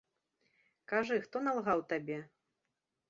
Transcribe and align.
Кажы, 0.93 1.19
хто 1.25 1.37
налгаў 1.49 1.85
табе? 1.93 2.19